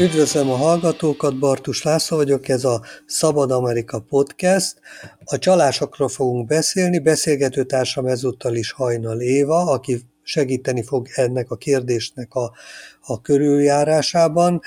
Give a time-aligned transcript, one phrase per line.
[0.00, 4.80] Üdvözlöm a hallgatókat, Bartus László vagyok, ez a Szabad Amerika Podcast.
[5.24, 11.56] A csalásokról fogunk beszélni, beszélgető társam ezúttal is Hajnal Éva, aki segíteni fog ennek a
[11.56, 12.52] kérdésnek a,
[13.00, 14.60] a körüljárásában.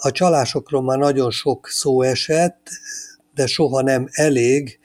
[0.00, 2.68] A csalásokról már nagyon sok szó esett,
[3.34, 4.78] de soha nem elég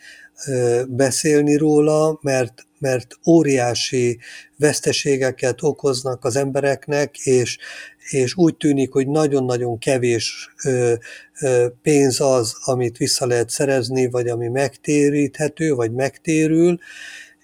[0.87, 4.19] beszélni róla, mert, mert óriási
[4.57, 7.57] veszteségeket okoznak az embereknek, és,
[8.09, 10.93] és úgy tűnik, hogy nagyon-nagyon kevés ö,
[11.41, 16.77] ö, pénz az, amit vissza lehet szerezni, vagy ami megtéríthető, vagy megtérül,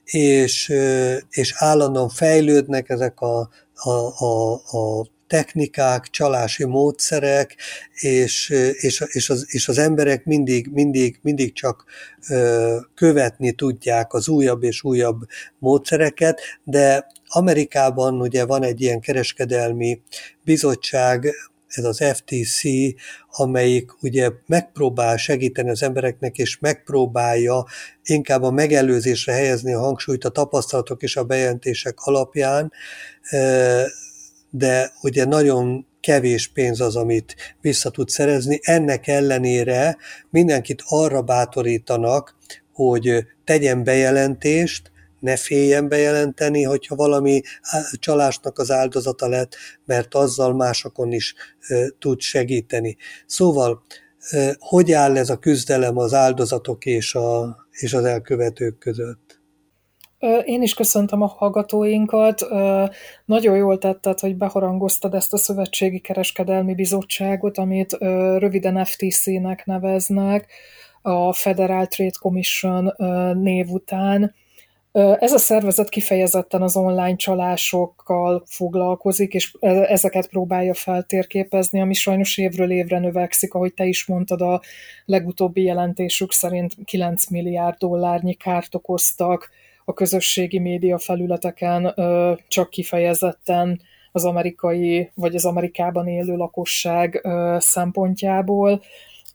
[0.04, 7.56] és, ö, és állandóan fejlődnek ezek a, a, a, a technikák, csalási módszerek,
[7.94, 11.86] és, és, és, az, és az emberek mindig, mindig, mindig csak
[12.96, 15.20] követni tudják az újabb és újabb
[15.60, 20.02] módszereket, de Amerikában ugye van egy ilyen kereskedelmi
[20.44, 21.34] bizottság,
[21.68, 22.62] ez az FTC,
[23.30, 27.66] amelyik ugye megpróbál segíteni az embereknek, és megpróbálja
[28.04, 32.72] inkább a megelőzésre helyezni a hangsúlyt a tapasztalatok és a bejelentések alapján,
[34.50, 38.60] de ugye nagyon kevés pénz az, amit vissza tud szerezni.
[38.62, 39.98] Ennek ellenére
[40.30, 42.38] mindenkit arra bátorítanak,
[42.74, 44.91] hogy tegyen bejelentést,
[45.22, 47.42] ne féljen bejelenteni, hogyha valami
[48.00, 49.56] csalásnak az áldozata lett,
[49.86, 51.36] mert azzal másokon is
[52.00, 52.98] tud segíteni.
[53.26, 53.84] Szóval,
[54.60, 59.40] hogy áll ez a küzdelem az áldozatok és, a, és az elkövetők között?
[60.46, 62.46] Én is köszöntöm a hallgatóinkat.
[63.26, 67.94] Nagyon jól tetted, hogy beharangoztad ezt a Szövetségi Kereskedelmi Bizottságot, amit
[68.38, 70.52] röviden FTC-nek neveznek,
[71.02, 72.94] a Federal Trade Commission
[73.38, 74.34] név után.
[74.94, 79.56] Ez a szervezet kifejezetten az online csalásokkal foglalkozik, és
[79.88, 84.62] ezeket próbálja feltérképezni, ami sajnos évről évre növekszik, ahogy te is mondtad, a
[85.06, 89.50] legutóbbi jelentésük szerint 9 milliárd dollárnyi kárt okoztak
[89.86, 91.94] a közösségi média felületeken
[92.48, 93.82] csak kifejezetten
[94.12, 98.82] az amerikai vagy az Amerikában élő lakosság szempontjából.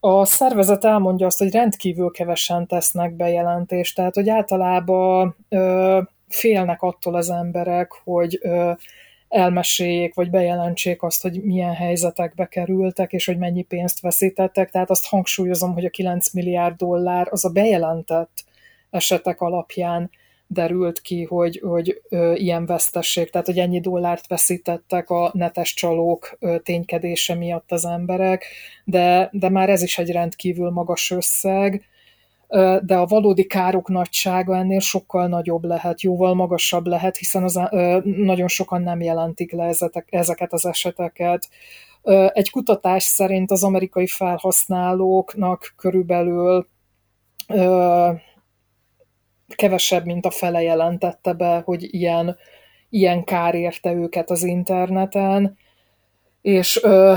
[0.01, 5.37] A szervezet elmondja azt, hogy rendkívül kevesen tesznek bejelentést, tehát hogy általában
[6.29, 8.41] félnek attól az emberek, hogy
[9.29, 14.71] elmeséljék, vagy bejelentsék azt, hogy milyen helyzetekbe kerültek, és hogy mennyi pénzt veszítettek.
[14.71, 18.45] Tehát azt hangsúlyozom, hogy a 9 milliárd dollár az a bejelentett
[18.91, 20.11] esetek alapján
[20.47, 26.37] derült ki, hogy, hogy ö, ilyen vesztesség, tehát hogy ennyi dollárt veszítettek a netes csalók
[26.39, 28.45] ö, ténykedése miatt az emberek,
[28.85, 31.85] de, de már ez is egy rendkívül magas összeg,
[32.49, 37.61] ö, de a valódi károk nagysága ennél sokkal nagyobb lehet, jóval magasabb lehet, hiszen az,
[37.71, 41.49] ö, nagyon sokan nem jelentik le ezetek, ezeket az eseteket.
[42.03, 46.67] Ö, egy kutatás szerint az amerikai felhasználóknak körülbelül
[47.49, 48.11] ö,
[49.55, 52.37] kevesebb, mint a fele jelentette be, hogy ilyen,
[52.91, 55.57] ilyen kár érte őket az interneten,
[56.43, 57.15] és ö,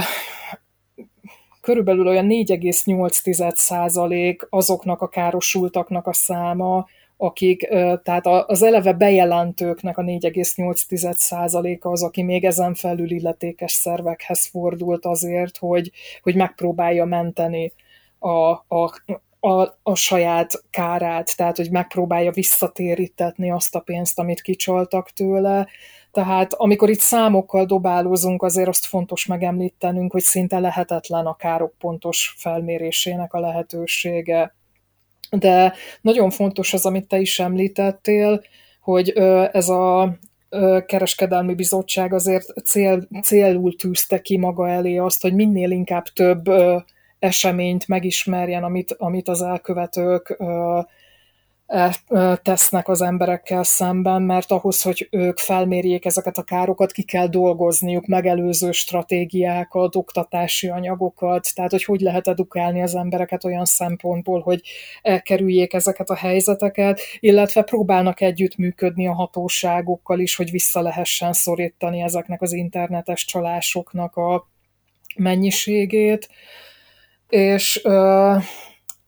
[1.61, 6.85] körülbelül olyan 4,8% azoknak a károsultaknak a száma,
[7.21, 7.67] akik,
[8.03, 15.57] tehát az eleve bejelentőknek a 4,8%-a az, aki még ezen felül illetékes szervekhez fordult azért,
[15.57, 15.91] hogy,
[16.21, 17.73] hogy megpróbálja menteni
[18.19, 18.93] a, a,
[19.39, 25.67] a, a saját kárát, tehát hogy megpróbálja visszatérítetni azt a pénzt, amit kicsoltak tőle.
[26.11, 32.35] Tehát amikor itt számokkal dobálózunk, azért azt fontos megemlítenünk, hogy szinte lehetetlen a károk pontos
[32.37, 34.55] felmérésének a lehetősége.
[35.29, 38.41] De nagyon fontos az, amit te is említettél,
[38.81, 39.09] hogy
[39.51, 40.17] ez a
[40.85, 46.49] kereskedelmi bizottság azért cél, célul tűzte ki maga elé azt, hogy minél inkább több
[47.19, 50.37] eseményt megismerjen, amit, amit az elkövetők
[51.67, 51.95] e,
[52.41, 58.05] tesznek az emberekkel szemben, mert ahhoz, hogy ők felmérjék ezeket a károkat, ki kell dolgozniuk
[58.05, 64.61] megelőző stratégiákat, oktatási anyagokat, tehát hogy hogy lehet edukálni az embereket olyan szempontból, hogy
[65.01, 72.41] elkerüljék ezeket a helyzeteket, illetve próbálnak együttműködni a hatóságokkal is, hogy vissza lehessen szorítani ezeknek
[72.41, 74.47] az internetes csalásoknak a
[75.15, 76.29] mennyiségét
[77.29, 77.81] és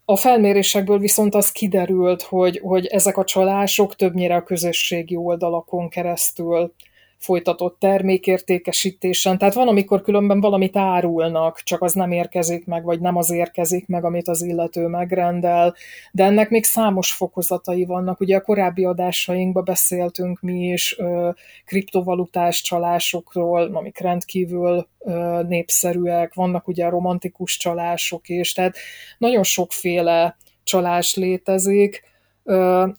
[0.06, 6.73] a felmérésekből viszont az kiderült, hogy, hogy ezek a csalások többnyire a közösségi oldalakon keresztül
[7.21, 9.38] folytatott termékértékesítésen.
[9.38, 13.88] Tehát van, amikor különben valamit árulnak, csak az nem érkezik meg, vagy nem az érkezik
[13.88, 15.75] meg, amit az illető megrendel,
[16.12, 18.19] de ennek még számos fokozatai vannak.
[18.19, 21.29] Ugye a korábbi adásainkban beszéltünk mi is ö,
[21.65, 28.75] kriptovalutás csalásokról, amik rendkívül ö, népszerűek, vannak ugye romantikus csalások is, tehát
[29.18, 32.10] nagyon sokféle csalás létezik,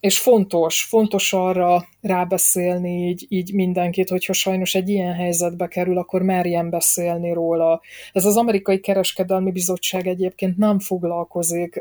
[0.01, 6.23] és fontos, fontos arra rábeszélni így, így mindenkit, hogyha sajnos egy ilyen helyzetbe kerül, akkor
[6.23, 7.81] merjen beszélni róla.
[8.13, 11.81] Ez az Amerikai Kereskedelmi Bizottság egyébként nem foglalkozik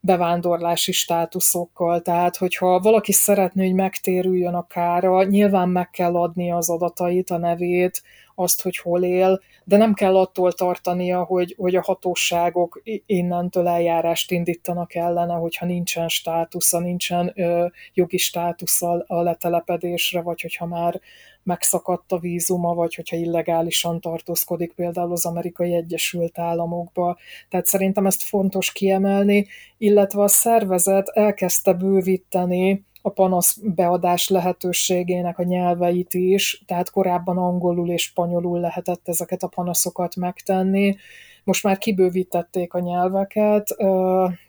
[0.00, 6.70] bevándorlási státuszokkal, tehát hogyha valaki szeretné, hogy megtérüljön a kára, nyilván meg kell adni az
[6.70, 8.02] adatait, a nevét,
[8.38, 14.30] azt, hogy hol él, de nem kell attól tartania, hogy, hogy a hatóságok innentől eljárást
[14.30, 21.00] indítanak ellene, hogyha nincsen státusza, nincsen ö, jogi státusza a letelepedésre, vagy hogyha már
[21.42, 27.18] megszakadt a vízuma, vagy hogyha illegálisan tartózkodik például az amerikai Egyesült Államokba.
[27.48, 29.46] Tehát szerintem ezt fontos kiemelni,
[29.78, 37.90] illetve a szervezet elkezdte bővíteni a panasz beadás lehetőségének a nyelveit is, tehát korábban angolul
[37.90, 40.96] és spanyolul lehetett ezeket a panaszokat megtenni,
[41.44, 43.74] most már kibővítették a nyelveket,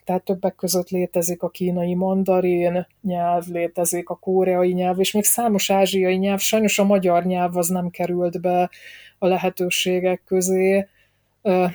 [0.04, 5.70] tehát többek között létezik a kínai mandarin nyelv, létezik a koreai nyelv, és még számos
[5.70, 8.70] ázsiai nyelv, sajnos a magyar nyelv az nem került be
[9.18, 10.88] a lehetőségek közé,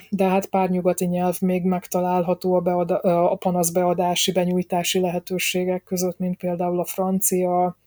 [0.09, 2.99] de hát pár nyugati nyelv még megtalálható a, beada,
[3.29, 7.77] a panaszbeadási, benyújtási lehetőségek között, mint például a francia,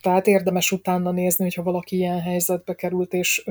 [0.00, 3.44] tehát érdemes utána nézni, hogyha valaki ilyen helyzetbe került, és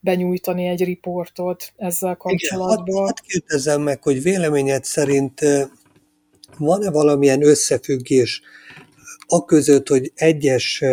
[0.00, 2.86] benyújtani egy riportot ezzel kapcsolatban.
[2.86, 5.40] Igen, hadd, kérdezzem meg, hogy véleményed szerint
[6.58, 8.42] van-e valamilyen összefüggés
[9.26, 10.84] a között, hogy egyes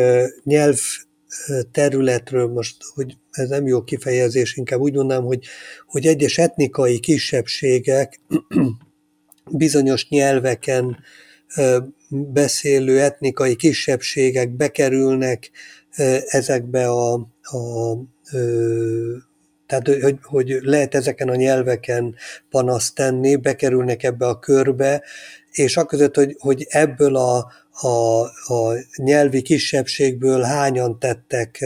[0.43, 0.77] nyelv
[1.71, 5.45] területről most, hogy ez nem jó kifejezés, inkább úgy mondanám, hogy,
[5.87, 8.19] hogy egyes etnikai kisebbségek
[9.51, 10.97] bizonyos nyelveken
[12.09, 15.51] beszélő etnikai kisebbségek bekerülnek
[16.25, 17.95] ezekbe a, a
[19.67, 22.15] tehát, hogy, hogy lehet ezeken a nyelveken
[22.49, 25.03] panaszt tenni, bekerülnek ebbe a körbe,
[25.51, 27.51] és aközött, hogy, hogy ebből a,
[27.81, 28.21] a,
[28.53, 31.65] a nyelvi kisebbségből hányan tettek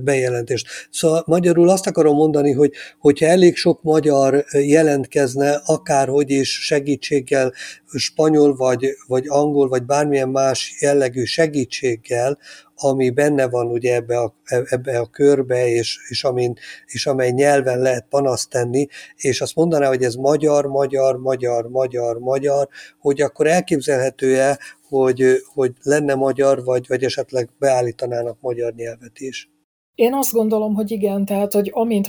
[0.00, 0.66] bejelentést.
[0.90, 7.52] Szóval magyarul azt akarom mondani, hogy hogyha elég sok magyar jelentkezne, akárhogy is segítséggel,
[7.98, 12.38] spanyol vagy, vagy angol, vagy bármilyen más jellegű segítséggel,
[12.74, 16.54] ami benne van ugye ebbe a, ebbe a körbe, és, és, amin,
[16.86, 22.18] és amely nyelven lehet panaszt tenni, és azt mondaná, hogy ez magyar, magyar, magyar, magyar,
[22.18, 22.68] magyar,
[22.98, 24.58] hogy akkor elképzelhető-e,
[24.98, 25.24] hogy,
[25.54, 29.50] hogy lenne magyar, vagy, vagy esetleg beállítanának magyar nyelvet is.
[29.94, 32.08] Én azt gondolom, hogy igen, tehát, hogy amint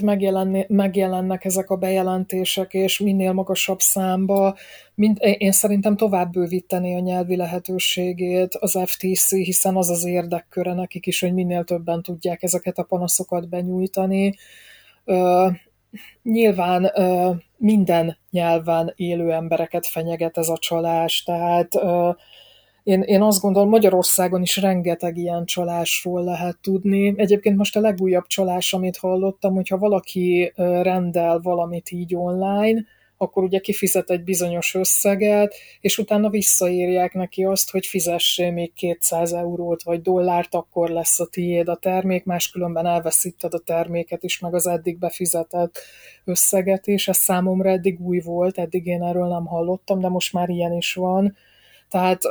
[0.68, 4.56] megjelennek ezek a bejelentések, és minél magasabb számba,
[4.94, 11.06] mind, én szerintem tovább bővíteni a nyelvi lehetőségét az FTC, hiszen az az érdekköre nekik
[11.06, 14.34] is, hogy minél többen tudják ezeket a panaszokat benyújtani.
[15.04, 15.48] Ö,
[16.22, 22.10] nyilván ö, minden nyelven élő embereket fenyeget ez a csalás, tehát ö,
[22.84, 27.14] én, én azt gondolom, Magyarországon is rengeteg ilyen csalásról lehet tudni.
[27.16, 32.84] Egyébként most a legújabb csalás, amit hallottam, hogyha valaki rendel valamit így online,
[33.16, 39.32] akkor ugye kifizet egy bizonyos összeget, és utána visszaírják neki azt, hogy fizessé még 200
[39.32, 44.54] eurót vagy dollárt, akkor lesz a tiéd a termék, máskülönben elveszíted a terméket is, meg
[44.54, 45.78] az eddig befizetett
[46.24, 47.08] összeget is.
[47.08, 50.94] Ez számomra eddig új volt, eddig én erről nem hallottam, de most már ilyen is
[50.94, 51.36] van
[51.94, 52.22] tehát,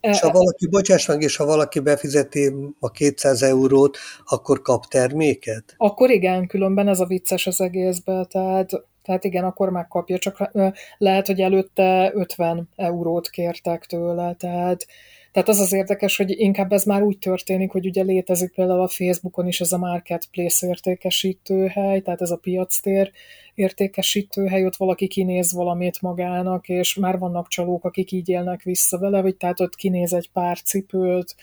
[0.00, 3.96] és ha valaki, bocsáss meg, és ha valaki befizeti a 200 eurót,
[4.26, 5.74] akkor kap terméket?
[5.76, 8.70] Akkor igen, különben ez a vicces az egészben, tehát,
[9.04, 10.50] tehát igen, akkor megkapja, csak
[10.98, 14.86] lehet, hogy előtte 50 eurót kértek tőle, tehát
[15.34, 18.88] tehát az az érdekes, hogy inkább ez már úgy történik, hogy ugye létezik például a
[18.88, 23.12] Facebookon is ez a marketplace értékesítőhely, tehát ez a piactér
[23.54, 29.22] értékesítőhely, ott valaki kinéz valamit magának, és már vannak csalók, akik így élnek vissza vele,
[29.22, 31.34] vagy tehát ott kinéz egy pár cipőt,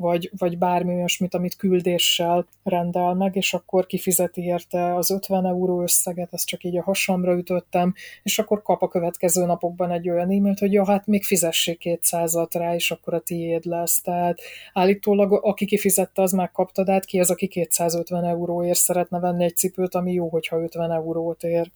[0.00, 5.82] vagy, vagy bármi olyasmit, amit küldéssel rendel meg, és akkor kifizeti érte az 50 euró
[5.82, 10.30] összeget, ezt csak így a hasamra ütöttem, és akkor kap a következő napokban egy olyan
[10.30, 14.00] e-mailt, hogy ja, hát még fizessék 200 rá, és akkor a tiéd lesz.
[14.00, 14.40] Tehát
[14.72, 19.56] állítólag aki kifizette, az megkapta, de hát ki az, aki 250 euróért szeretne venni egy
[19.56, 21.70] cipőt, ami jó, hogyha 50 eurót ér.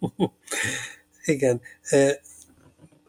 [1.24, 1.60] Igen.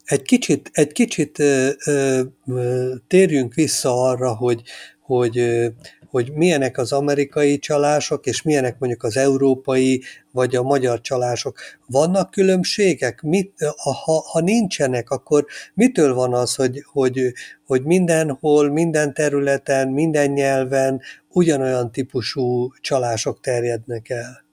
[0.07, 4.61] Egy kicsit, egy kicsit ö, ö, térjünk vissza arra, hogy,
[5.01, 5.67] hogy ö,
[6.09, 11.57] hogy milyenek az amerikai csalások, és milyenek mondjuk az európai vagy a magyar csalások.
[11.85, 13.21] Vannak különbségek?
[13.21, 17.33] Mit, ha, ha nincsenek, akkor mitől van az, hogy, hogy,
[17.65, 24.45] hogy mindenhol, minden területen, minden nyelven ugyanolyan típusú csalások terjednek el?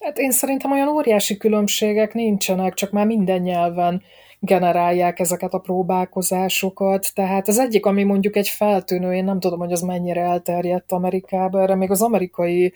[0.00, 4.02] Hát én szerintem olyan óriási különbségek nincsenek, csak már minden nyelven
[4.40, 7.14] generálják ezeket a próbálkozásokat.
[7.14, 11.62] Tehát az egyik, ami mondjuk egy feltűnő, én nem tudom, hogy az mennyire elterjedt Amerikában,
[11.62, 12.72] erre még az amerikai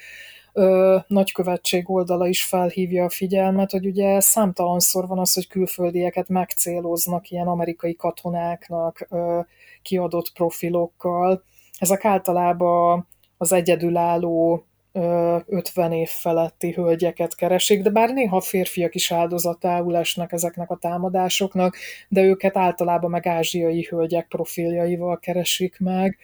[0.52, 7.30] ö, nagykövetség oldala is felhívja a figyelmet, hogy ugye számtalanszor van az, hogy külföldieket megcéloznak
[7.30, 9.40] ilyen amerikai katonáknak ö,
[9.82, 11.42] kiadott profilokkal.
[11.78, 13.06] Ezek általában
[13.38, 20.70] az egyedülálló 50 év feletti hölgyeket keresik, de bár néha férfiak is áldozatául esnek ezeknek
[20.70, 21.76] a támadásoknak,
[22.08, 26.18] de őket általában meg ázsiai hölgyek profiljaival keresik meg.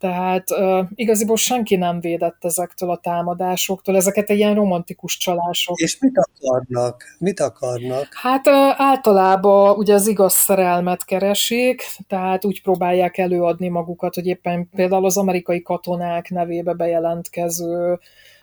[0.00, 5.78] Tehát uh, igaziból senki nem védett ezektől a támadásoktól, ezeket egy ilyen romantikus csalások.
[5.78, 7.04] És mit akarnak?
[7.18, 8.08] Mit akarnak?
[8.10, 14.68] Hát uh, általában ugye az igaz szerelmet keresik, tehát úgy próbálják előadni magukat, hogy éppen
[14.68, 17.98] például az amerikai katonák nevébe bejelentkező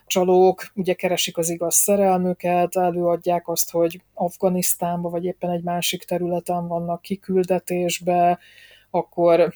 [0.06, 6.68] csalók ugye keresik az igaz szerelmüket, előadják azt, hogy Afganisztánban vagy éppen egy másik területen
[6.68, 8.38] vannak kiküldetésbe,
[8.90, 9.54] akkor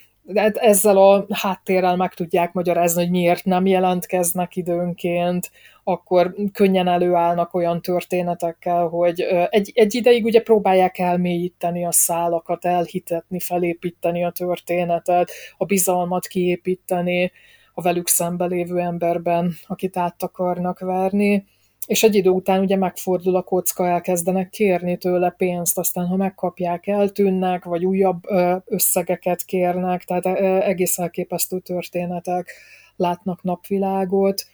[0.53, 5.51] ezzel a háttérrel meg tudják magyarázni, hogy miért nem jelentkeznek időnként,
[5.83, 13.39] akkor könnyen előállnak olyan történetekkel, hogy egy, egy ideig ugye próbálják elmélyíteni a szálakat, elhitetni,
[13.39, 17.31] felépíteni a történetet, a bizalmat kiépíteni
[17.73, 21.45] a velük szembe lévő emberben, akit át akarnak verni,
[21.85, 26.87] és egy idő után ugye megfordul a kocka, elkezdenek kérni tőle pénzt, aztán ha megkapják,
[26.87, 28.23] eltűnnek, vagy újabb
[28.65, 30.25] összegeket kérnek, tehát
[30.63, 32.51] egész elképesztő történetek
[32.95, 34.45] látnak napvilágot.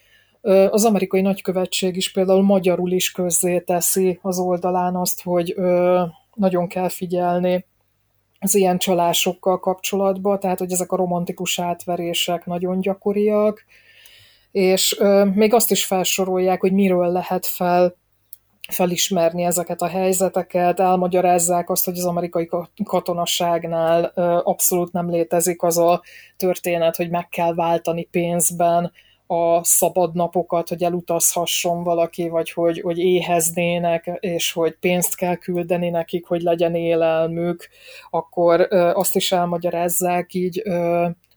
[0.70, 5.56] Az amerikai nagykövetség is például magyarul is közzé teszi az oldalán azt, hogy
[6.34, 7.66] nagyon kell figyelni
[8.40, 13.66] az ilyen csalásokkal kapcsolatban, tehát hogy ezek a romantikus átverések nagyon gyakoriak,
[14.52, 15.02] és
[15.34, 17.98] még azt is felsorolják, hogy miről lehet fel
[18.70, 22.50] felismerni ezeket a helyzeteket, elmagyarázzák azt, hogy az amerikai
[22.84, 24.04] katonaságnál
[24.44, 26.02] abszolút nem létezik az a
[26.38, 28.92] történet, hogy meg kell váltani pénzben
[29.28, 35.90] a szabad napokat, hogy elutazhasson valaki, vagy hogy, hogy éheznének, és hogy pénzt kell küldeni
[35.90, 37.68] nekik, hogy legyen élelmük,
[38.10, 40.64] akkor azt is elmagyarázzák így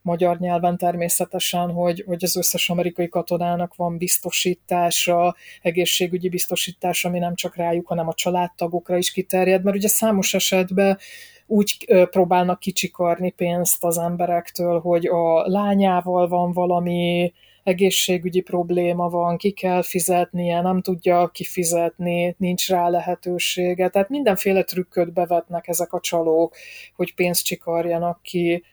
[0.02, 7.34] magyar nyelven természetesen, hogy, hogy az összes amerikai katonának van biztosítása, egészségügyi biztosítása, ami nem
[7.34, 10.98] csak rájuk, hanem a családtagokra is kiterjed, mert ugye számos esetben
[11.46, 17.32] úgy próbálnak kicsikarni pénzt az emberektől, hogy a lányával van valami
[17.62, 23.88] egészségügyi probléma van, ki kell fizetnie, nem tudja kifizetni, nincs rá lehetősége.
[23.88, 26.56] Tehát mindenféle trükköt bevetnek ezek a csalók,
[26.96, 28.64] hogy pénzt csikarjanak ki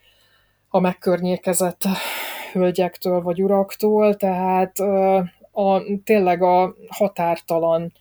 [0.70, 1.84] a megkörnyékezett
[2.52, 4.80] hölgyektől vagy uraktól, tehát
[5.52, 7.92] a, tényleg a határtalan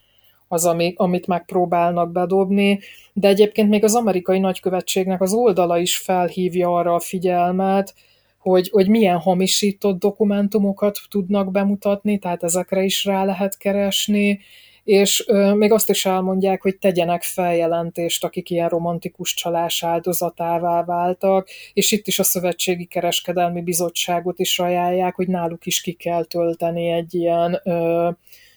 [0.48, 2.80] az, ami, amit megpróbálnak bedobni,
[3.12, 7.94] de egyébként még az amerikai nagykövetségnek az oldala is felhívja arra a figyelmet,
[8.38, 14.40] hogy, hogy milyen hamisított dokumentumokat tudnak bemutatni, tehát ezekre is rá lehet keresni,
[14.88, 21.48] és ö, még azt is elmondják, hogy tegyenek feljelentést, akik ilyen romantikus csalás áldozatává váltak,
[21.72, 26.90] és itt is a Szövetségi Kereskedelmi Bizottságot is ajánlják, hogy náluk is ki kell tölteni
[26.90, 28.10] egy ilyen ö,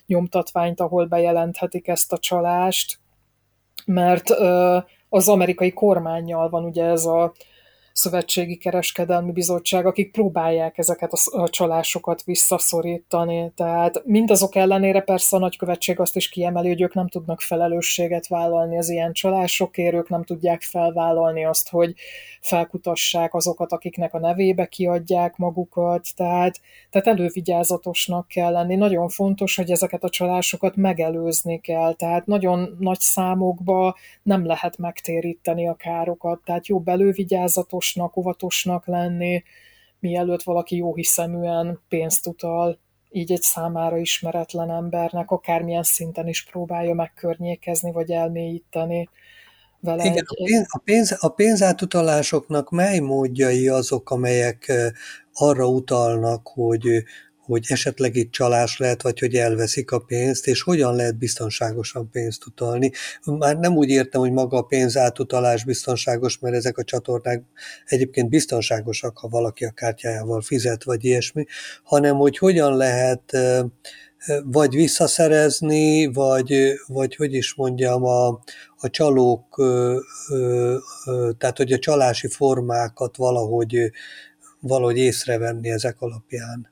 [0.06, 3.00] nyomtatványt, ahol bejelenthetik ezt a csalást,
[3.86, 4.78] mert ö,
[5.10, 7.34] az amerikai kormányjal van ugye ez a
[7.94, 13.52] Szövetségi Kereskedelmi Bizottság, akik próbálják ezeket a csalásokat visszaszorítani.
[13.56, 18.78] Tehát mindazok ellenére persze a nagykövetség azt is kiemeli, hogy ők nem tudnak felelősséget vállalni
[18.78, 21.94] az ilyen csalásokért, ők nem tudják felvállalni azt, hogy
[22.42, 28.76] felkutassák azokat, akiknek a nevébe kiadják magukat, tehát, tehát elővigyázatosnak kell lenni.
[28.76, 35.68] Nagyon fontos, hogy ezeket a csalásokat megelőzni kell, tehát nagyon nagy számokba nem lehet megtéríteni
[35.68, 39.44] a károkat, tehát jobb elővigyázatos óvatosnak, óvatosnak lenni,
[40.00, 46.94] mielőtt valaki jó hiszeműen pénzt utal így egy számára ismeretlen embernek, akármilyen szinten is próbálja
[46.94, 49.10] megkörnyékezni, vagy elmélyíteni
[49.80, 50.04] vele.
[50.04, 50.26] Igen, egy...
[50.28, 54.72] a, pénz, a, pénz, a pénzátutalásoknak mely módjai azok, amelyek
[55.34, 57.04] arra utalnak, hogy,
[57.44, 62.46] hogy esetleg itt csalás lehet, vagy hogy elveszik a pénzt, és hogyan lehet biztonságosan pénzt
[62.46, 62.92] utalni.
[63.26, 67.44] Már nem úgy értem, hogy maga a pénz átutalás biztonságos, mert ezek a csatornák
[67.86, 71.46] egyébként biztonságosak, ha valaki a kártyájával fizet, vagy ilyesmi,
[71.84, 73.38] hanem hogy hogyan lehet
[74.44, 78.28] vagy visszaszerezni, vagy, vagy hogy is mondjam, a,
[78.78, 79.56] a csalók,
[81.38, 83.92] tehát hogy a csalási formákat valahogy,
[84.60, 86.70] valahogy észrevenni ezek alapján.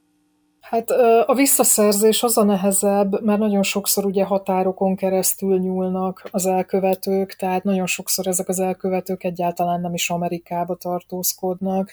[0.70, 0.90] Hát
[1.26, 7.64] a visszaszerzés az a nehezebb, mert nagyon sokszor ugye határokon keresztül nyúlnak az elkövetők, tehát
[7.64, 11.92] nagyon sokszor ezek az elkövetők egyáltalán nem is Amerikába tartózkodnak,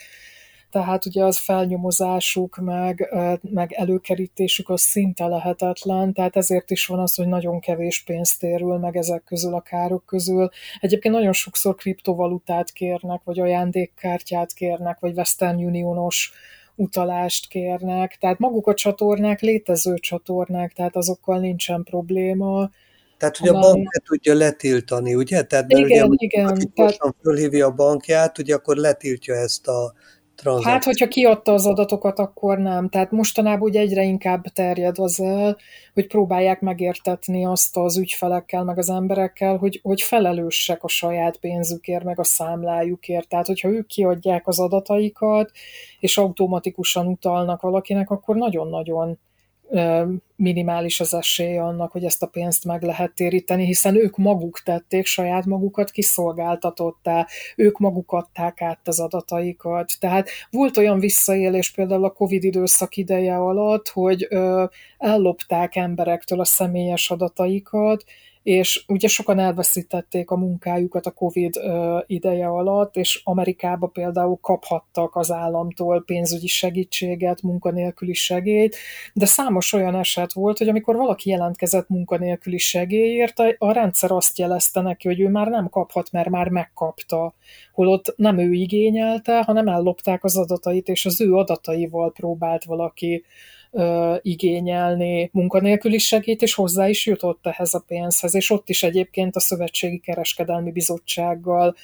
[0.70, 7.14] tehát ugye az felnyomozásuk, meg, meg előkerítésük az szinte lehetetlen, tehát ezért is van az,
[7.14, 10.48] hogy nagyon kevés pénzt térül meg ezek közül a károk közül.
[10.80, 16.32] Egyébként nagyon sokszor kriptovalutát kérnek, vagy ajándékkártyát kérnek, vagy Western Unionos
[16.76, 22.70] utalást kérnek, tehát maguk a csatornák létező csatornák, tehát azokkal nincsen probléma.
[23.18, 25.42] Tehát, hogy a bank le tudja letiltani, ugye?
[25.42, 26.46] Tehát, igen, ugye, igen.
[26.46, 26.98] Aki tehát...
[27.22, 29.94] fölhívja a bankját, ugye akkor letiltja ezt a
[30.36, 30.72] tranzakció.
[30.72, 32.88] Hát, hogyha kiadta az adatokat, akkor nem.
[32.88, 35.56] Tehát mostanában ugye egyre inkább terjed az el,
[35.94, 42.04] hogy próbálják megértetni azt az ügyfelekkel, meg az emberekkel, hogy, hogy felelősek a saját pénzükért,
[42.04, 43.28] meg a számlájukért.
[43.28, 45.50] Tehát, hogyha ők kiadják az adataikat,
[46.00, 49.18] és automatikusan utalnak valakinek, akkor nagyon-nagyon
[50.36, 55.06] minimális az esélye annak, hogy ezt a pénzt meg lehet téríteni, hiszen ők maguk tették
[55.06, 59.92] saját magukat kiszolgáltatottá, ők maguk adták át az adataikat.
[60.00, 64.28] Tehát volt olyan visszaélés például a Covid időszak ideje alatt, hogy
[64.98, 68.04] ellopták emberektől a személyes adataikat,
[68.46, 71.60] és ugye sokan elveszítették a munkájukat a Covid
[72.06, 78.76] ideje alatt, és Amerikába például kaphattak az államtól pénzügyi segítséget, munkanélküli segélyt,
[79.12, 84.80] de számos olyan eset volt, hogy amikor valaki jelentkezett munkanélküli segélyért, a rendszer azt jelezte
[84.80, 87.34] neki, hogy ő már nem kaphat, mert már megkapta,
[87.72, 93.24] holott nem ő igényelte, hanem ellopták az adatait, és az ő adataival próbált valaki
[94.22, 99.40] igényelni munkanélküli segít, és hozzá is jutott ehhez a pénzhez, és ott is egyébként a
[99.40, 101.74] Szövetségi Kereskedelmi Bizottsággal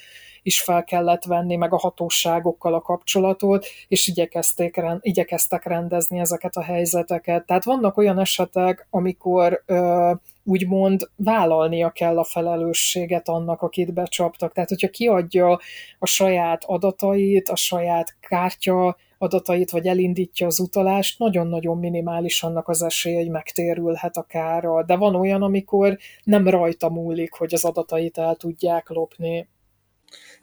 [0.43, 6.63] is fel kellett venni, meg a hatóságokkal a kapcsolatot, és igyekezték, igyekeztek rendezni ezeket a
[6.63, 7.45] helyzeteket.
[7.45, 10.11] Tehát vannak olyan esetek, amikor ö,
[10.43, 14.53] úgymond vállalnia kell a felelősséget annak, akit becsaptak.
[14.53, 15.59] Tehát, hogyha kiadja
[15.99, 22.81] a saját adatait, a saját kártya adatait, vagy elindítja az utalást, nagyon-nagyon minimális annak az
[22.81, 24.83] esélye, hogy megtérülhet a kára.
[24.83, 29.47] De van olyan, amikor nem rajta múlik, hogy az adatait el tudják lopni.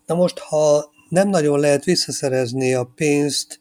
[0.07, 3.59] Na most, ha nem nagyon lehet visszaszerezni a pénzt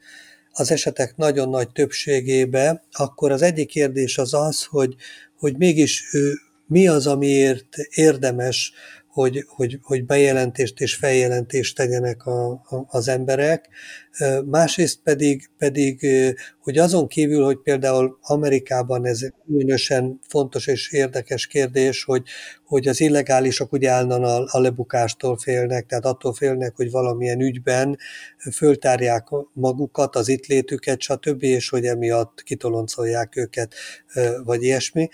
[0.52, 4.96] az esetek nagyon nagy többségébe, akkor az egyik kérdés az az, hogy,
[5.38, 6.34] hogy mégis ő,
[6.68, 8.74] mi az, amiért érdemes
[9.20, 13.70] hogy, hogy, hogy bejelentést és feljelentést tegyenek a, a, az emberek.
[14.46, 16.08] Másrészt pedig, pedig,
[16.62, 22.24] hogy azon kívül, hogy például Amerikában ez különösen fontos és érdekes kérdés, hogy,
[22.66, 27.98] hogy az illegálisok ugye állnan a, a lebukástól félnek, tehát attól félnek, hogy valamilyen ügyben
[28.54, 33.74] föltárják magukat, az itt létüket, stb., és hogy emiatt kitoloncolják őket,
[34.44, 35.10] vagy ilyesmi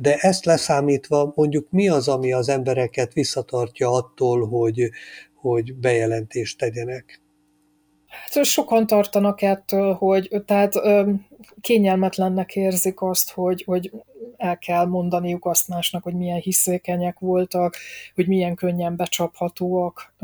[0.00, 4.90] de ezt leszámítva mondjuk mi az, ami az embereket visszatartja attól, hogy,
[5.34, 7.20] hogy bejelentést tegyenek?
[8.22, 10.74] Hát sokan tartanak ettől, hogy tehát
[11.60, 13.92] kényelmetlennek érzik azt, hogy, hogy
[14.36, 17.76] el kell mondaniuk azt másnak, hogy milyen hiszékenyek voltak,
[18.14, 20.14] hogy milyen könnyen becsaphatóak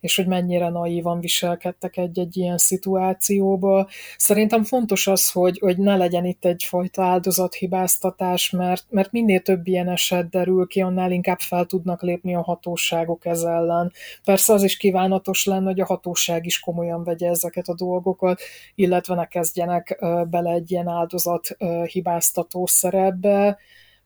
[0.00, 3.88] és hogy mennyire naívan viselkedtek egy-egy ilyen szituációba.
[4.16, 9.88] Szerintem fontos az, hogy, hogy ne legyen itt egyfajta áldozathibáztatás, mert, mert minél több ilyen
[9.88, 13.92] eset derül ki, annál inkább fel tudnak lépni a hatóságok ez ellen.
[14.24, 18.40] Persze az is kívánatos lenne, hogy a hatóság is komolyan vegye ezeket a dolgokat,
[18.74, 19.98] illetve ne kezdjenek
[20.30, 23.58] bele egy ilyen áldozathibáztató szerepbe,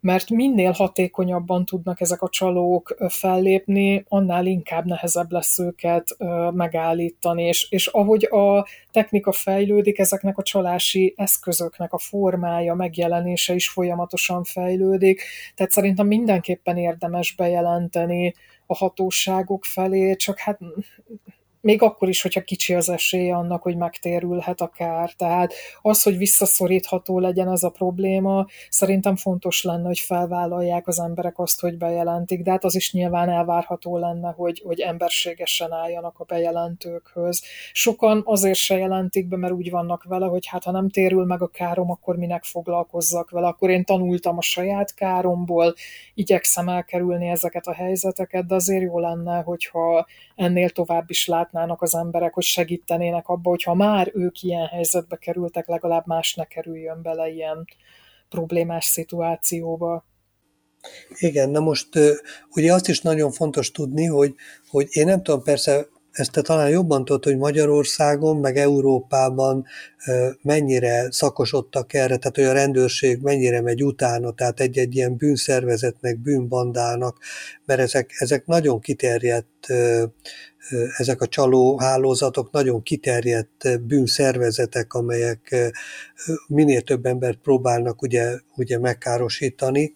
[0.05, 6.17] mert minél hatékonyabban tudnak ezek a csalók fellépni, annál inkább nehezebb lesz őket
[6.53, 13.69] megállítani, és, és ahogy a technika fejlődik, ezeknek a csalási eszközöknek a formája, megjelenése is
[13.69, 15.23] folyamatosan fejlődik,
[15.55, 18.35] tehát szerintem mindenképpen érdemes bejelenteni
[18.67, 20.59] a hatóságok felé, csak hát
[21.65, 25.11] még akkor is, hogyha kicsi az esélye annak, hogy megtérülhet a kár.
[25.13, 31.39] Tehát az, hogy visszaszorítható legyen ez a probléma, szerintem fontos lenne, hogy felvállalják az emberek
[31.39, 36.25] azt, hogy bejelentik, de hát az is nyilván elvárható lenne, hogy, hogy emberségesen álljanak a
[36.25, 37.43] bejelentőkhöz.
[37.73, 41.43] Sokan azért se jelentik be, mert úgy vannak vele, hogy hát ha nem térül meg
[41.43, 45.75] a károm, akkor minek foglalkozzak vele, akkor én tanultam a saját káromból,
[46.15, 51.95] igyekszem elkerülni ezeket a helyzeteket, de azért jó lenne, hogyha ennél tovább is látnának az
[51.95, 57.29] emberek, hogy segítenének abba, hogyha már ők ilyen helyzetbe kerültek, legalább más ne kerüljön bele
[57.29, 57.65] ilyen
[58.29, 60.05] problémás szituációba.
[61.19, 61.89] Igen, na most
[62.51, 64.35] ugye azt is nagyon fontos tudni, hogy,
[64.69, 69.67] hogy én nem tudom, persze ezt te talán jobban tudod, hogy Magyarországon, meg Európában
[70.43, 77.19] mennyire szakosodtak erre, tehát hogy a rendőrség mennyire megy utána, tehát egy-egy ilyen bűnszervezetnek, bűnbandának,
[77.65, 79.73] mert ezek, ezek nagyon kiterjedt
[80.97, 85.73] ezek a csaló hálózatok nagyon kiterjedt bűnszervezetek, amelyek
[86.47, 89.95] minél több embert próbálnak ugye, ugye megkárosítani,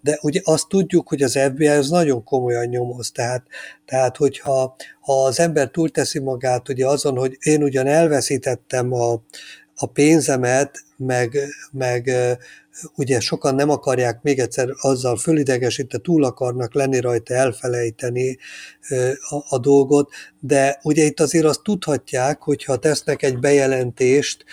[0.00, 3.46] de ugye azt tudjuk, hogy az FBI az nagyon komolyan nyomoz, tehát,
[3.84, 9.22] tehát hogyha ha az ember túlteszi magát ugye azon, hogy én ugyan elveszítettem a,
[9.80, 11.38] a pénzemet, meg,
[11.72, 12.10] meg
[12.94, 18.38] ugye sokan nem akarják még egyszer azzal fölidegesítve, túl akarnak lenni rajta, elfelejteni
[19.28, 20.10] a, a dolgot,
[20.40, 24.44] de ugye itt azért azt tudhatják, hogyha tesznek egy bejelentést,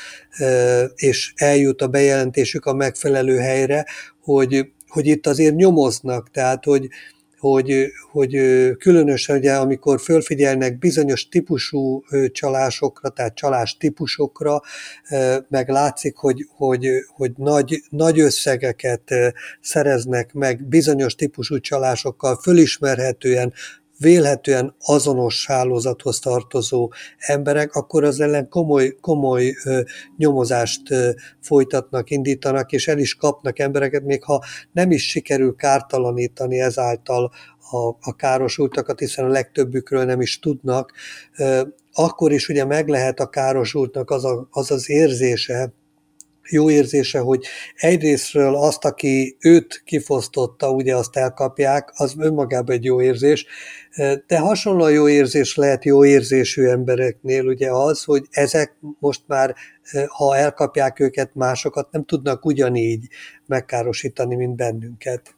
[0.95, 3.85] és eljut a bejelentésük a megfelelő helyre,
[4.21, 6.89] hogy, hogy itt azért nyomoznak, tehát hogy,
[7.51, 8.37] hogy, hogy
[8.77, 14.61] különösen ugye, amikor fölfigyelnek bizonyos típusú csalásokra, tehát csalás típusokra,
[15.49, 19.11] meg látszik, hogy, hogy, hogy nagy, nagy összegeket
[19.61, 23.53] szereznek meg bizonyos típusú csalásokkal, fölismerhetően
[23.97, 29.81] vélhetően azonos hálózathoz tartozó emberek, akkor az ellen komoly, komoly ö,
[30.17, 31.09] nyomozást ö,
[31.41, 37.31] folytatnak, indítanak, és el is kapnak embereket, még ha nem is sikerül kártalanítani ezáltal
[37.71, 40.93] a, a károsultakat, hiszen a legtöbbükről nem is tudnak,
[41.37, 41.61] ö,
[41.93, 45.73] akkor is ugye meg lehet a károsultnak az, a, az az érzése,
[46.49, 53.01] jó érzése, hogy egyrésztről azt, aki őt kifosztotta, ugye azt elkapják, az önmagában egy jó
[53.01, 53.45] érzés,
[54.27, 59.55] de hasonlóan jó érzés lehet jó érzésű embereknél ugye az, hogy ezek most már,
[60.07, 63.07] ha elkapják őket, másokat nem tudnak ugyanígy
[63.45, 65.35] megkárosítani, mint bennünket.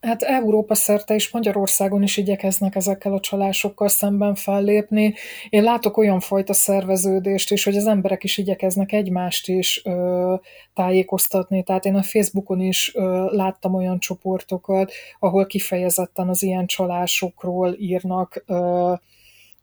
[0.00, 5.14] Hát Európa szerte és Magyarországon is igyekeznek ezekkel a csalásokkal szemben fellépni.
[5.48, 10.34] Én látok olyan fajta szerveződést is, hogy az emberek is igyekeznek egymást is ö,
[10.74, 11.62] tájékoztatni.
[11.62, 18.44] Tehát én a Facebookon is ö, láttam olyan csoportokat, ahol kifejezetten az ilyen csalásokról írnak
[18.46, 18.92] ö,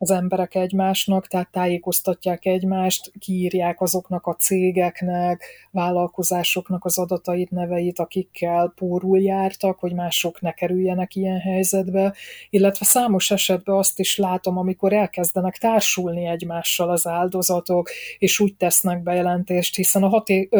[0.01, 8.73] az emberek egymásnak, tehát tájékoztatják egymást, kiírják azoknak a cégeknek, vállalkozásoknak az adatait, neveit, akikkel
[8.75, 12.13] pórul jártak, hogy mások ne kerüljenek ilyen helyzetbe,
[12.49, 19.03] illetve számos esetben azt is látom, amikor elkezdenek társulni egymással az áldozatok, és úgy tesznek
[19.03, 20.53] bejelentést, hiszen a, haté-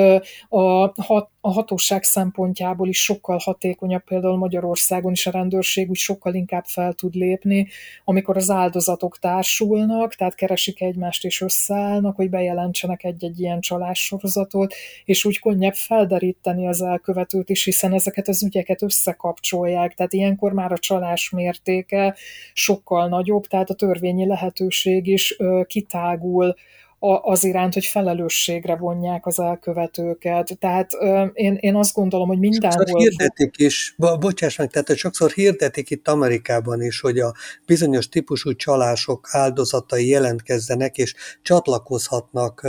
[0.50, 6.34] a, hat, a hatóság szempontjából is sokkal hatékonyabb, például Magyarországon is a rendőrség úgy sokkal
[6.34, 7.68] inkább fel tud lépni,
[8.04, 14.74] amikor az áldozatok társulnak, tehát keresik egymást és összeállnak, hogy bejelentsenek egy-egy ilyen csalássorozatot,
[15.06, 20.72] és úgy könnyebb felderíteni az elkövetőt is, hiszen ezeket az ügyeket összekapcsolják, tehát ilyenkor már
[20.72, 22.16] a csalás mértéke
[22.54, 25.38] sokkal nagyobb, tehát a törvényi lehetőség is
[25.68, 26.56] kitágul
[27.00, 30.58] az iránt, hogy felelősségre vonják az elkövetőket.
[30.60, 30.92] Tehát
[31.34, 32.86] én, én azt gondolom, hogy mindenhol...
[32.86, 37.34] Sokszor hirdetik is, bo- bocsáss meg, tehát sokszor hirdetik itt Amerikában is, hogy a
[37.66, 42.68] bizonyos típusú csalások áldozatai jelentkezzenek, és csatlakozhatnak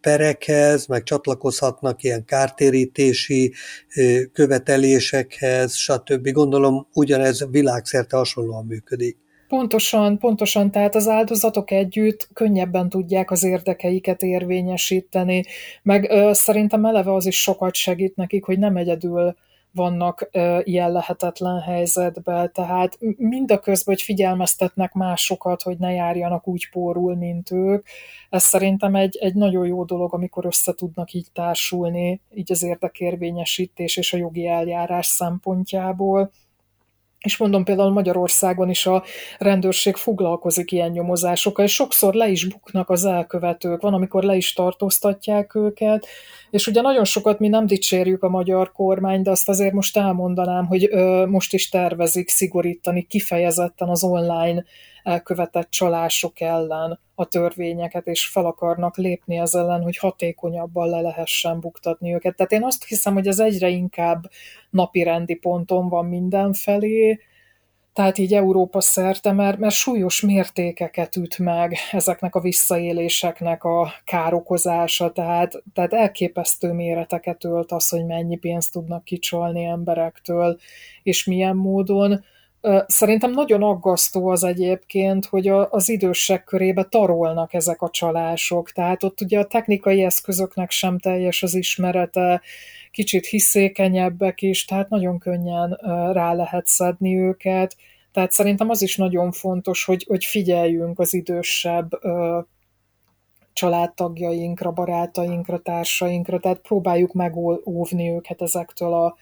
[0.00, 3.52] perekhez, meg csatlakozhatnak ilyen kártérítési
[4.32, 6.30] követelésekhez, stb.
[6.30, 9.16] Gondolom ugyanez világszerte hasonlóan működik.
[9.48, 15.44] Pontosan, pontosan, tehát az áldozatok együtt könnyebben tudják az érdekeiket érvényesíteni,
[15.82, 19.34] meg ö, szerintem eleve az is sokat segít nekik, hogy nem egyedül
[19.72, 26.48] vannak ö, ilyen lehetetlen helyzetben, tehát mind a közben, hogy figyelmeztetnek másokat, hogy ne járjanak
[26.48, 27.86] úgy pórul, mint ők.
[28.30, 33.96] Ez szerintem egy, egy nagyon jó dolog, amikor össze tudnak így társulni, így az érdekérvényesítés
[33.96, 36.30] és a jogi eljárás szempontjából.
[37.24, 39.02] És mondom például Magyarországon is a
[39.38, 44.52] rendőrség foglalkozik ilyen nyomozásokkal, és sokszor le is buknak az elkövetők, van, amikor le is
[44.52, 46.06] tartóztatják őket,
[46.50, 50.66] és ugye nagyon sokat mi nem dicsérjük a magyar kormány, de azt azért most elmondanám,
[50.66, 54.64] hogy ö, most is tervezik szigorítani kifejezetten az online
[55.04, 61.60] elkövetett csalások ellen a törvényeket, és fel akarnak lépni ez ellen, hogy hatékonyabban le lehessen
[61.60, 62.36] buktatni őket.
[62.36, 64.30] Tehát én azt hiszem, hogy ez egyre inkább
[64.70, 67.18] napirendi ponton van mindenfelé,
[67.94, 75.12] tehát így Európa szerte, mert, mert súlyos mértékeket üt meg ezeknek a visszaéléseknek a károkozása,
[75.12, 80.58] tehát, tehát elképesztő méreteket ölt az, hogy mennyi pénzt tudnak kicsolni emberektől,
[81.02, 82.24] és milyen módon.
[82.86, 89.20] Szerintem nagyon aggasztó az egyébként, hogy az idősek körébe tarolnak ezek a csalások, tehát ott
[89.20, 92.40] ugye a technikai eszközöknek sem teljes az ismerete,
[92.90, 95.78] kicsit hiszékenyebbek is, tehát nagyon könnyen
[96.12, 97.76] rá lehet szedni őket.
[98.12, 101.90] Tehát szerintem az is nagyon fontos, hogy, hogy figyeljünk az idősebb
[103.52, 109.16] családtagjainkra, barátainkra, társainkra, tehát próbáljuk megóvni őket ezektől a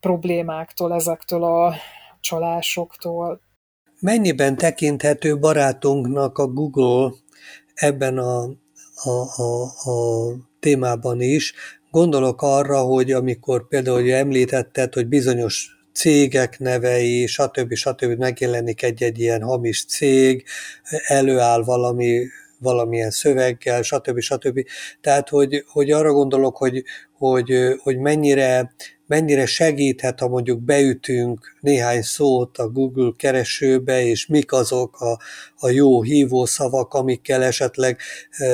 [0.00, 1.74] problémáktól, ezektől a
[2.20, 3.40] csalásoktól.
[4.00, 7.12] Mennyiben tekinthető barátunknak a Google
[7.74, 8.42] ebben a,
[8.94, 11.54] a, a, a témában is?
[11.90, 17.74] Gondolok arra, hogy amikor például hogy említetted, hogy bizonyos cégek nevei, stb.
[17.74, 18.18] stb.
[18.18, 20.44] megjelenik egy-egy ilyen hamis cég,
[21.06, 22.26] előáll valami
[22.60, 24.20] valamilyen szöveggel, stb.
[24.20, 24.64] stb.
[25.00, 26.84] Tehát, hogy, hogy arra gondolok, hogy,
[27.18, 27.52] hogy,
[27.82, 28.74] hogy mennyire
[29.10, 35.18] mennyire segíthet, ha mondjuk beütünk néhány szót a Google keresőbe, és mik azok a,
[35.56, 37.98] a jó hívószavak, amikkel esetleg
[38.30, 38.46] e,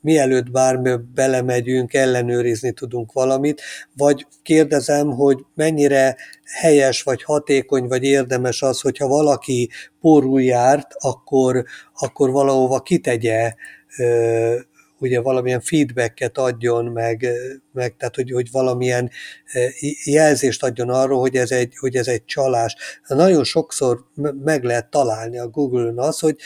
[0.00, 3.62] mielőtt bármi belemegyünk, ellenőrizni tudunk valamit,
[3.96, 11.64] vagy kérdezem, hogy mennyire helyes, vagy hatékony, vagy érdemes az, hogyha valaki porul járt, akkor,
[11.94, 13.54] akkor valahova kitegye
[15.02, 17.26] ugye valamilyen feedbacket adjon, meg,
[17.72, 19.10] meg tehát hogy, hogy valamilyen
[20.04, 22.76] jelzést adjon arról, hogy ez egy, hogy ez egy csalás.
[23.06, 24.04] Nagyon sokszor
[24.44, 26.36] meg lehet találni a Google-on az, hogy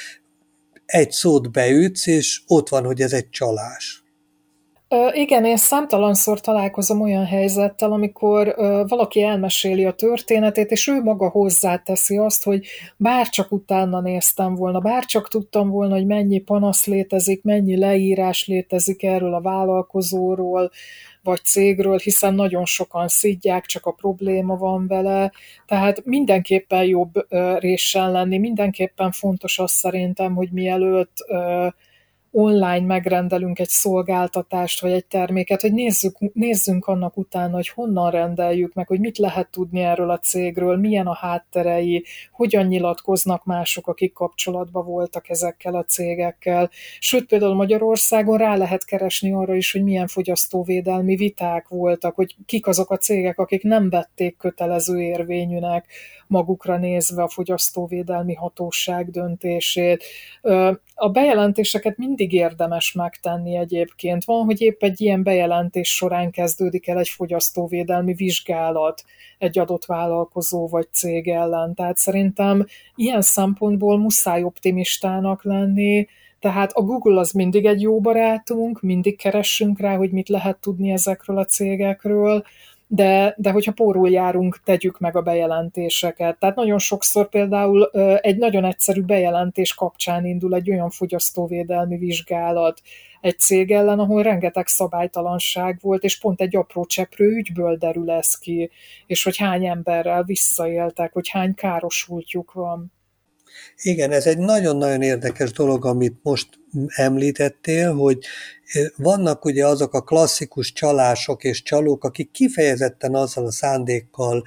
[0.86, 4.05] egy szót beütsz, és ott van, hogy ez egy csalás.
[4.88, 11.02] Ö, igen, én számtalanszor találkozom olyan helyzettel, amikor ö, valaki elmeséli a történetét, és ő
[11.02, 16.38] maga hozzáteszi azt, hogy bár csak utána néztem volna, bár csak tudtam volna, hogy mennyi
[16.38, 20.70] panasz létezik, mennyi leírás létezik erről a vállalkozóról,
[21.22, 25.32] vagy cégről, hiszen nagyon sokan szidják, csak a probléma van vele,
[25.66, 31.66] tehát mindenképpen jobb ö, résen lenni, mindenképpen fontos az szerintem, hogy mielőtt ö,
[32.38, 38.74] online megrendelünk egy szolgáltatást vagy egy terméket, hogy nézzük, nézzünk annak utána, hogy honnan rendeljük
[38.74, 44.12] meg, hogy mit lehet tudni erről a cégről, milyen a hátterei, hogyan nyilatkoznak mások, akik
[44.12, 46.70] kapcsolatban voltak ezekkel a cégekkel.
[46.98, 52.66] Sőt, például Magyarországon rá lehet keresni arra is, hogy milyen fogyasztóvédelmi viták voltak, hogy kik
[52.66, 55.86] azok a cégek, akik nem vették kötelező érvényűnek
[56.26, 60.04] magukra nézve a fogyasztóvédelmi hatóság döntését.
[60.94, 64.24] A bejelentéseket mindig érdemes megtenni egyébként.
[64.24, 69.04] Van, hogy épp egy ilyen bejelentés során kezdődik el egy fogyasztóvédelmi vizsgálat
[69.38, 71.74] egy adott vállalkozó vagy cég ellen.
[71.74, 76.06] Tehát szerintem ilyen szempontból muszáj optimistának lenni,
[76.40, 80.90] tehát a Google az mindig egy jó barátunk, mindig keressünk rá, hogy mit lehet tudni
[80.90, 82.44] ezekről a cégekről,
[82.86, 86.38] de, de hogyha pórul járunk, tegyük meg a bejelentéseket.
[86.38, 92.80] Tehát nagyon sokszor például egy nagyon egyszerű bejelentés kapcsán indul egy olyan fogyasztóvédelmi vizsgálat
[93.20, 98.38] egy cég ellen, ahol rengeteg szabálytalanság volt, és pont egy apró cseprő ügyből derül ez
[98.38, 98.70] ki,
[99.06, 102.92] és hogy hány emberrel visszaéltek, hogy hány károsultjuk van.
[103.82, 106.48] Igen, ez egy nagyon-nagyon érdekes dolog, amit most
[106.86, 108.18] említettél, hogy
[108.96, 114.44] vannak ugye azok a klasszikus csalások és csalók, akik kifejezetten azzal a szándékkal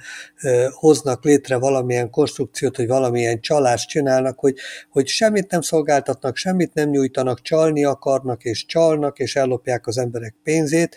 [0.70, 4.56] hoznak létre valamilyen konstrukciót, hogy valamilyen csalást csinálnak, hogy,
[4.90, 10.34] hogy semmit nem szolgáltatnak, semmit nem nyújtanak, csalni akarnak és csalnak, és ellopják az emberek
[10.42, 10.96] pénzét,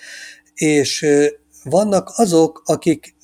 [0.54, 1.06] és
[1.64, 3.16] vannak azok, akik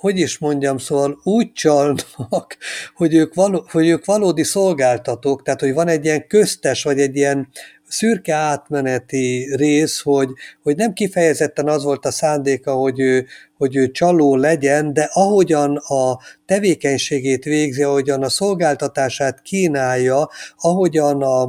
[0.00, 2.56] hogy is mondjam, szóval úgy csalnak,
[2.94, 7.16] hogy ők, való, hogy ők valódi szolgáltatók, tehát hogy van egy ilyen köztes, vagy egy
[7.16, 7.48] ilyen
[7.88, 10.28] szürke átmeneti rész, hogy,
[10.62, 15.76] hogy nem kifejezetten az volt a szándéka, hogy ő, hogy ő csaló legyen, de ahogyan
[15.76, 21.48] a tevékenységét végzi, ahogyan a szolgáltatását kínálja, ahogyan a,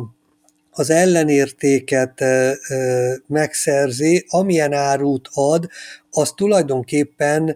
[0.80, 2.24] az ellenértéket
[3.28, 5.68] megszerzi, amilyen árut ad,
[6.12, 7.56] az tulajdonképpen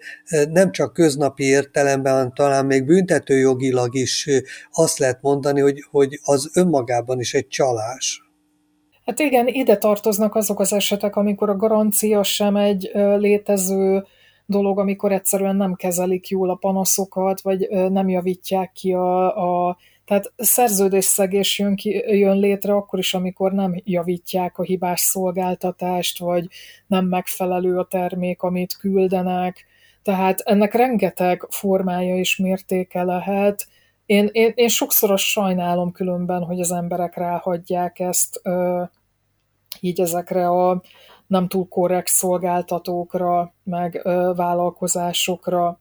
[0.49, 4.29] nem csak köznapi értelemben, hanem talán még büntetőjogilag is
[4.71, 8.21] azt lehet mondani, hogy, hogy az önmagában is egy csalás.
[9.05, 14.03] Hát igen, ide tartoznak azok az esetek, amikor a garancia sem egy létező
[14.45, 19.77] dolog, amikor egyszerűen nem kezelik jól a panaszokat, vagy nem javítják ki a, a
[20.13, 26.47] Tehát szerződésszegés jön, ki, jön létre akkor is, amikor nem javítják a hibás szolgáltatást, vagy
[26.87, 29.65] nem megfelelő a termék, amit küldenek.
[30.03, 33.67] Tehát ennek rengeteg formája és mértéke lehet.
[34.05, 38.83] Én, én, én sokszor azt sajnálom különben, hogy az emberek ráhagyják ezt ö,
[39.79, 40.81] így ezekre a
[41.27, 45.79] nem túl korrekt szolgáltatókra, meg ö, vállalkozásokra.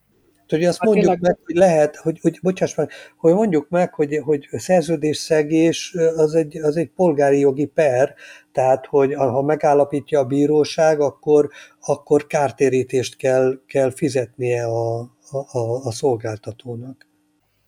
[0.59, 1.21] Hogy azt hát mondjuk tényleg...
[1.21, 6.57] meg, hogy lehet, hogy, hogy bocsáss meg, hogy mondjuk meg, hogy, hogy szerződésszegés az egy,
[6.57, 8.15] az egy polgári jogi per,
[8.53, 11.49] tehát hogy ha megállapítja a bíróság, akkor,
[11.81, 17.12] akkor kártérítést kell, kell fizetnie a, a, a, a szolgáltatónak.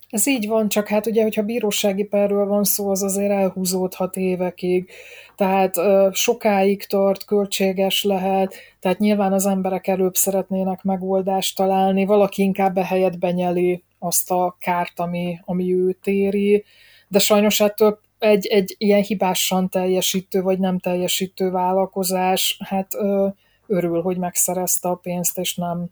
[0.09, 4.89] Ez így van, csak hát ugye, hogyha bírósági perről van szó, az azért elhúzódhat évekig,
[5.35, 5.75] tehát
[6.11, 13.17] sokáig tart, költséges lehet, tehát nyilván az emberek előbb szeretnének megoldást találni, valaki inkább ehelyett
[13.17, 16.63] benyeli azt a kárt, ami, ami őt éri,
[17.07, 23.27] de sajnos ettől egy, egy ilyen hibásan teljesítő vagy nem teljesítő vállalkozás, hát ö,
[23.67, 25.87] örül, hogy megszerezte a pénzt, és nem,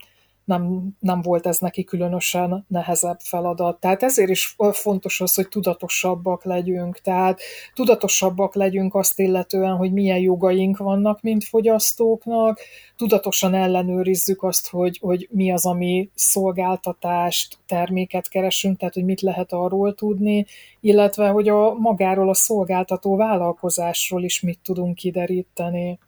[0.46, 3.80] nem, nem volt ez neki különösen nehezebb feladat.
[3.80, 7.00] Tehát ezért is fontos az, hogy tudatosabbak legyünk.
[7.00, 7.42] Tehát
[7.74, 12.60] tudatosabbak legyünk azt illetően, hogy milyen jogaink vannak, mint fogyasztóknak,
[12.96, 19.54] tudatosan ellenőrizzük azt, hogy, hogy mi az, ami szolgáltatást, terméket keresünk, tehát hogy mit lehet
[19.54, 20.46] arról tudni,
[20.80, 26.00] illetve hogy a magáról a szolgáltató vállalkozásról is mit tudunk kideríteni.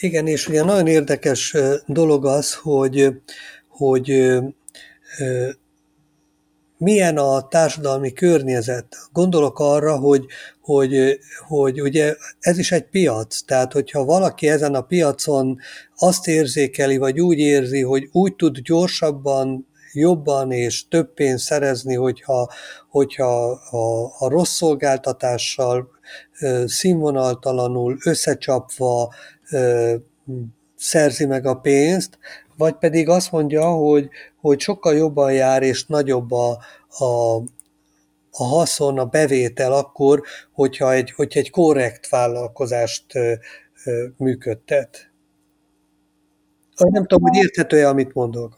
[0.00, 3.08] Igen, és ugye nagyon érdekes dolog az, hogy,
[3.68, 4.38] hogy
[6.80, 8.96] milyen a társadalmi környezet.
[9.12, 10.26] Gondolok arra, hogy,
[10.60, 11.18] hogy,
[11.48, 15.58] hogy ugye ez is egy piac, tehát hogyha valaki ezen a piacon
[15.96, 22.50] azt érzékeli, vagy úgy érzi, hogy úgy tud gyorsabban, jobban és több pénzt szerezni, hogyha,
[22.88, 25.88] hogyha a, a rossz szolgáltatással
[26.66, 29.14] színvonaltalanul, összecsapva,
[30.76, 32.18] szerzi meg a pénzt,
[32.56, 34.08] vagy pedig azt mondja, hogy,
[34.40, 36.50] hogy sokkal jobban jár és nagyobb a,
[36.88, 37.36] a,
[38.30, 43.32] a haszon, a bevétel akkor, hogyha egy, hogyha egy korrekt vállalkozást ö,
[43.84, 45.10] ö, működtet.
[46.76, 48.54] Nem tudom, hogy érthető-e, amit mondok.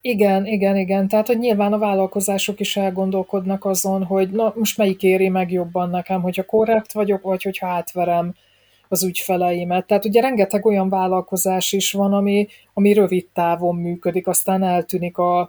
[0.00, 1.08] Igen, igen, igen.
[1.08, 5.90] Tehát, hogy nyilván a vállalkozások is elgondolkodnak azon, hogy na, most melyik éri meg jobban
[5.90, 8.34] nekem, hogyha korrekt vagyok, vagy hogyha átverem
[8.92, 9.86] az ügyfeleimet.
[9.86, 15.40] Tehát ugye rengeteg olyan vállalkozás is van, ami, ami rövid távon működik, aztán eltűnik a,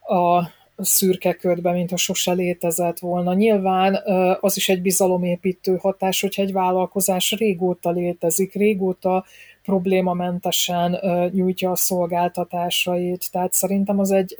[0.00, 3.34] a szürke ködbe, mint ha sose létezett volna.
[3.34, 3.98] Nyilván
[4.40, 9.24] az is egy bizalomépítő hatás, hogyha egy vállalkozás régóta létezik, régóta
[9.62, 10.98] problémamentesen
[11.32, 13.30] nyújtja a szolgáltatásait.
[13.30, 14.34] Tehát szerintem az egy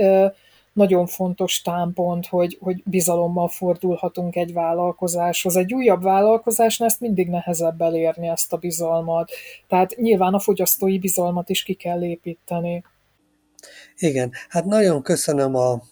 [0.72, 5.56] nagyon fontos támpont, hogy, hogy bizalommal fordulhatunk egy vállalkozáshoz.
[5.56, 9.30] Egy újabb vállalkozásnál ezt mindig nehezebb elérni, ezt a bizalmat.
[9.68, 12.84] Tehát nyilván a fogyasztói bizalmat is ki kell építeni.
[13.96, 15.82] Igen, hát nagyon köszönöm a,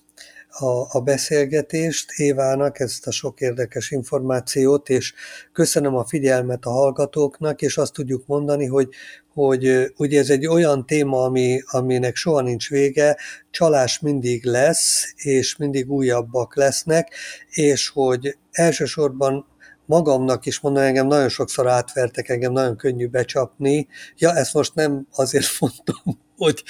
[0.59, 5.15] a, a beszélgetést Évának, ezt a sok érdekes információt, és
[5.53, 8.89] köszönöm a figyelmet a hallgatóknak, és azt tudjuk mondani, hogy,
[9.33, 13.17] hogy ugye ez egy olyan téma, ami, aminek soha nincs vége,
[13.51, 17.15] csalás mindig lesz, és mindig újabbak lesznek,
[17.51, 19.47] és hogy elsősorban
[19.87, 23.89] magamnak is mondom, engem nagyon sokszor átvertek, engem nagyon könnyű becsapni.
[24.17, 26.63] Ja, ezt most nem azért mondtam, hogy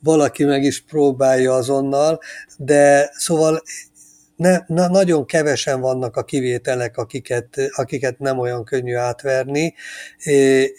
[0.00, 2.20] valaki meg is próbálja azonnal,
[2.56, 3.62] de szóval
[4.36, 9.74] ne, na, nagyon kevesen vannak a kivételek, akiket, akiket nem olyan könnyű átverni,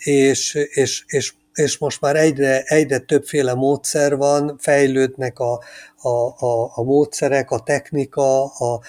[0.04, 5.64] és, és, és és most már egyre, egyre többféle módszer van, fejlődnek a,
[6.02, 6.10] a,
[6.46, 8.82] a, a módszerek, a technika, a,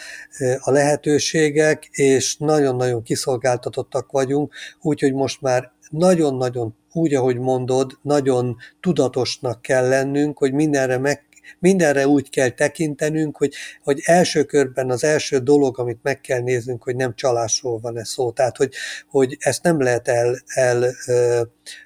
[0.59, 9.62] a lehetőségek, és nagyon-nagyon kiszolgáltatottak vagyunk, úgyhogy most már nagyon-nagyon úgy, ahogy mondod, nagyon tudatosnak
[9.62, 11.24] kell lennünk, hogy mindenre meg
[11.59, 16.83] mindenre úgy kell tekintenünk, hogy, hogy első körben az első dolog, amit meg kell néznünk,
[16.83, 18.31] hogy nem csalásról van-e szó.
[18.31, 18.72] Tehát, hogy,
[19.09, 20.94] hogy ezt nem lehet el, el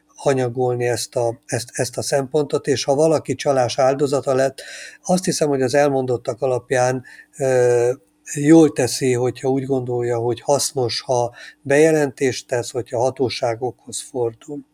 [0.07, 4.63] hanyagolni ezt a, ezt, ezt a szempontot, és ha valaki csalás áldozata lett,
[5.03, 7.05] azt hiszem, hogy az elmondottak alapján
[7.39, 7.93] ö,
[8.35, 14.65] jól teszi, hogyha úgy gondolja, hogy hasznos, ha bejelentést tesz, hogyha hatóságokhoz fordul.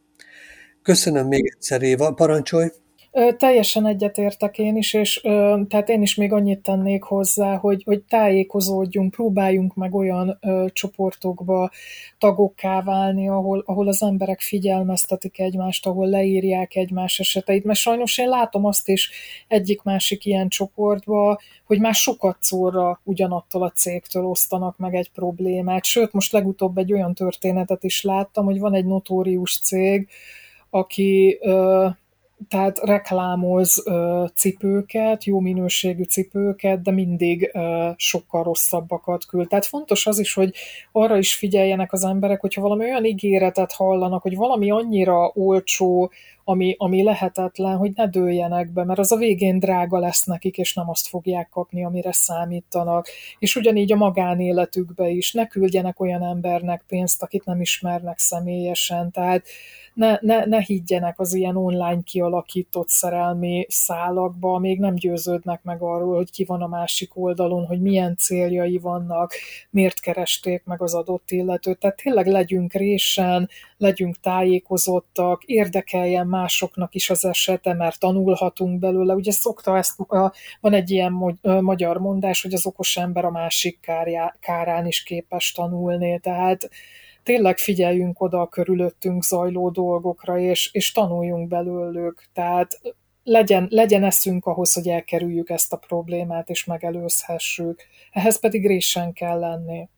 [0.83, 2.13] Köszönöm még egyszer, Éva.
[2.13, 2.69] Parancsolj!
[3.13, 7.83] Ö, teljesen egyetértek én is, és ö, tehát én is még annyit tennék hozzá, hogy,
[7.85, 11.71] hogy tájékozódjunk, próbáljunk meg olyan ö, csoportokba
[12.19, 18.29] tagokká válni, ahol, ahol az emberek figyelmeztetik egymást, ahol leírják egymás eseteit, mert sajnos én
[18.29, 19.11] látom azt is
[19.49, 25.85] egyik-másik ilyen csoportba, hogy már sokat szóra ugyanattól a cégtől osztanak meg egy problémát.
[25.85, 30.09] Sőt, most legutóbb egy olyan történetet is láttam, hogy van egy notórius cég,
[30.71, 31.89] aki ö,
[32.49, 39.49] tehát reklámoz ö, cipőket, jó minőségű cipőket, de mindig ö, sokkal rosszabbakat küld.
[39.49, 40.55] Tehát fontos az is, hogy
[40.93, 46.11] arra is figyeljenek az emberek, hogyha valami olyan ígéretet hallanak, hogy valami annyira olcsó,
[46.51, 50.75] ami, ami lehetetlen, hogy ne dőljenek be, mert az a végén drága lesz nekik, és
[50.75, 53.09] nem azt fogják kapni, amire számítanak.
[53.39, 59.47] És ugyanígy a magánéletükbe is, ne küldjenek olyan embernek pénzt, akit nem ismernek személyesen, tehát
[59.95, 66.17] ne, ne, ne higgyenek az ilyen online kialakított szerelmi szálakba, még nem győződnek meg arról,
[66.17, 69.33] hogy ki van a másik oldalon, hogy milyen céljai vannak,
[69.71, 71.79] miért keresték meg az adott illetőt.
[71.79, 73.49] Tehát tényleg legyünk résen,
[73.81, 79.15] legyünk tájékozottak, érdekeljen másoknak is az esete, mert tanulhatunk belőle.
[79.15, 79.97] Ugye szokta ezt,
[80.61, 83.91] van egy ilyen magyar mondás, hogy az okos ember a másik
[84.41, 86.71] kárán is képes tanulni, tehát
[87.23, 92.25] tényleg figyeljünk oda a körülöttünk zajló dolgokra, és, és tanuljunk belőlük.
[92.33, 92.81] Tehát
[93.23, 97.83] legyen, legyen eszünk ahhoz, hogy elkerüljük ezt a problémát, és megelőzhessük.
[98.13, 99.89] Ehhez pedig résen kell lenni.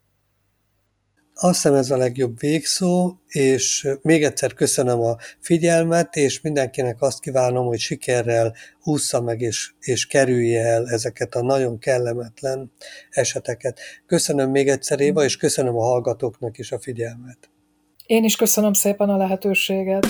[1.34, 7.20] Azt hiszem ez a legjobb végszó, és még egyszer köszönöm a figyelmet, és mindenkinek azt
[7.20, 8.54] kívánom, hogy sikerrel
[8.84, 12.72] ússza meg és, és kerülje el ezeket a nagyon kellemetlen
[13.10, 13.80] eseteket.
[14.06, 17.50] Köszönöm még egyszer, Éva, és köszönöm a hallgatóknak is a figyelmet.
[18.06, 20.06] Én is köszönöm szépen a lehetőséget.